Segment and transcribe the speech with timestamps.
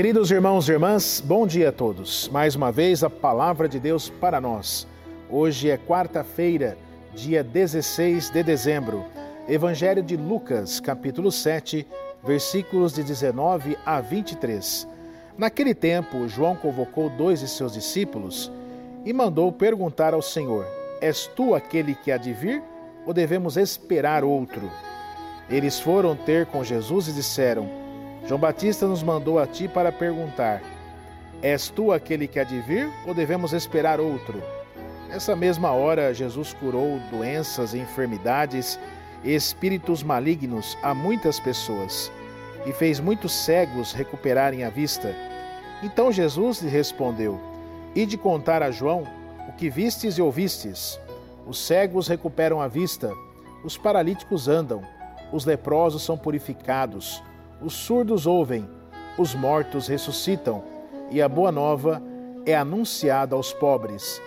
[0.00, 2.26] Queridos irmãos e irmãs, bom dia a todos.
[2.32, 4.88] Mais uma vez a palavra de Deus para nós.
[5.28, 6.78] Hoje é quarta-feira,
[7.14, 9.04] dia 16 de dezembro.
[9.46, 11.86] Evangelho de Lucas, capítulo 7,
[12.24, 14.88] versículos de 19 a 23.
[15.36, 18.50] Naquele tempo, João convocou dois de seus discípulos
[19.04, 20.66] e mandou perguntar ao Senhor:
[21.02, 22.62] És tu aquele que há de vir
[23.04, 24.70] ou devemos esperar outro?
[25.50, 27.89] Eles foram ter com Jesus e disseram:
[28.26, 30.62] João Batista nos mandou a ti para perguntar:
[31.42, 34.42] És tu aquele que há de vir ou devemos esperar outro?
[35.08, 38.78] Nessa mesma hora, Jesus curou doenças e enfermidades
[39.24, 42.10] espíritos malignos a muitas pessoas
[42.64, 45.14] e fez muitos cegos recuperarem a vista.
[45.82, 47.40] Então Jesus lhe respondeu:
[47.94, 49.04] Ide contar a João
[49.48, 51.00] o que vistes e ouvistes.
[51.46, 53.10] Os cegos recuperam a vista,
[53.64, 54.82] os paralíticos andam,
[55.32, 57.22] os leprosos são purificados
[57.62, 58.68] os surdos ouvem,
[59.18, 60.62] os mortos ressuscitam,
[61.10, 62.02] e a boa nova
[62.46, 64.20] é anunciada aos pobres.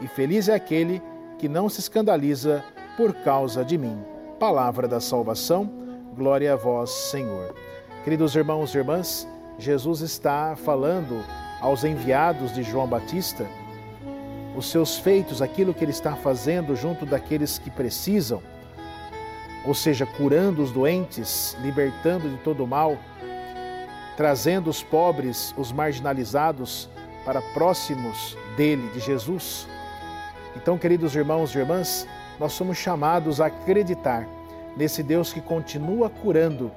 [0.00, 1.02] E feliz é aquele
[1.38, 2.64] que não se escandaliza
[2.96, 3.98] por causa de mim.
[4.38, 5.70] Palavra da salvação,
[6.16, 7.54] glória a vós, Senhor.
[8.02, 11.22] Queridos irmãos e irmãs, Jesus está falando
[11.60, 13.46] aos enviados de João Batista
[14.56, 18.42] os seus feitos, aquilo que ele está fazendo junto daqueles que precisam
[19.64, 22.96] ou seja, curando os doentes, libertando de todo o mal,
[24.16, 26.88] trazendo os pobres, os marginalizados
[27.24, 29.66] para próximos dele, de Jesus.
[30.56, 32.06] Então, queridos irmãos e irmãs,
[32.38, 34.26] nós somos chamados a acreditar
[34.76, 36.70] nesse Deus que continua curando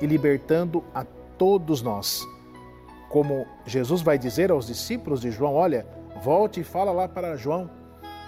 [0.00, 1.04] e libertando a
[1.38, 2.22] todos nós.
[3.08, 5.86] Como Jesus vai dizer aos discípulos de João: Olha,
[6.22, 7.70] volte e fala lá para João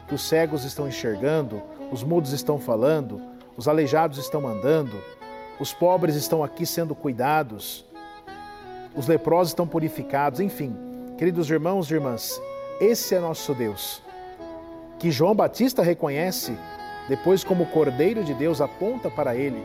[0.06, 3.20] que os cegos estão enxergando, os mudos estão falando,
[3.56, 5.02] os aleijados estão andando,
[5.58, 7.84] os pobres estão aqui sendo cuidados,
[8.94, 10.76] os leprosos estão purificados, enfim.
[11.16, 12.40] Queridos irmãos e irmãs,
[12.78, 14.02] esse é nosso Deus,
[14.98, 16.56] que João Batista reconhece,
[17.08, 19.62] depois, como o Cordeiro de Deus, aponta para ele,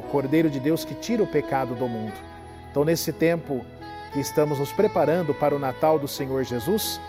[0.00, 2.14] o Cordeiro de Deus que tira o pecado do mundo.
[2.70, 3.64] Então, nesse tempo
[4.12, 7.00] que estamos nos preparando para o Natal do Senhor Jesus,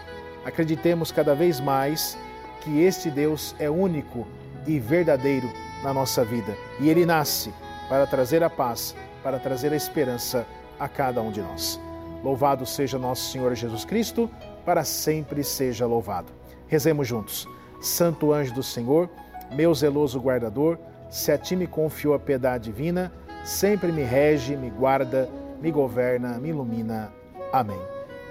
[0.45, 2.17] acreditemos cada vez mais
[2.61, 4.27] que este Deus é único
[4.67, 5.49] e verdadeiro
[5.83, 6.55] na nossa vida.
[6.79, 7.53] E ele nasce
[7.89, 10.45] para trazer a paz, para trazer a esperança
[10.79, 11.79] a cada um de nós.
[12.23, 14.29] Louvado seja nosso Senhor Jesus Cristo,
[14.65, 16.31] para sempre seja louvado.
[16.67, 17.47] Rezemos juntos.
[17.79, 19.09] Santo anjo do Senhor,
[19.51, 20.77] meu zeloso guardador,
[21.09, 23.11] se a ti me confiou a piedade divina,
[23.43, 25.29] sempre me rege, me guarda,
[25.61, 27.11] me governa, me ilumina.
[27.53, 27.79] Amém.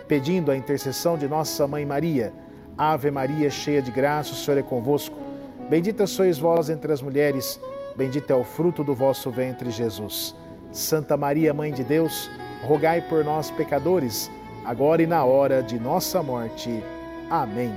[0.07, 2.33] Pedindo a intercessão de nossa mãe Maria,
[2.77, 5.17] Ave Maria, cheia de graça, o Senhor é convosco.
[5.69, 7.61] Bendita sois vós entre as mulheres,
[7.97, 10.33] bendito é o fruto do vosso ventre, Jesus.
[10.71, 12.31] Santa Maria, Mãe de Deus,
[12.63, 14.31] rogai por nós, pecadores,
[14.65, 16.85] agora e na hora de nossa morte.
[17.29, 17.75] Amém.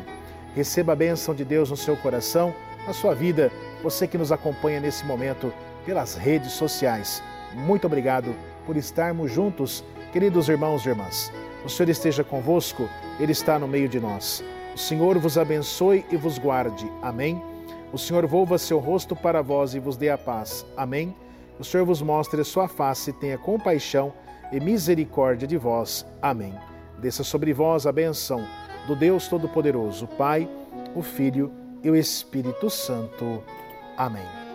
[0.56, 2.54] Receba a bênção de Deus no seu coração,
[2.86, 3.52] na sua vida,
[3.82, 5.52] você que nos acompanha nesse momento
[5.84, 7.24] pelas redes sociais.
[7.56, 8.36] Muito obrigado
[8.68, 9.84] por estarmos juntos,
[10.14, 11.32] queridos irmãos e irmãs.
[11.66, 12.88] O Senhor esteja convosco,
[13.20, 14.44] Ele está no meio de nós.
[14.76, 16.88] O Senhor vos abençoe e vos guarde.
[17.02, 17.42] Amém.
[17.92, 20.66] O Senhor volva seu rosto para vós e vos dê a paz.
[20.78, 21.16] Amém.
[21.60, 24.14] O Senhor vos mostre a sua face, tenha compaixão
[24.52, 26.06] e misericórdia de vós.
[26.22, 26.54] Amém.
[27.00, 28.46] Desça sobre vós a benção
[28.88, 30.50] do Deus Todo-Poderoso, Pai,
[30.96, 31.52] o Filho
[31.84, 33.44] e o Espírito Santo.
[33.98, 34.49] Amém.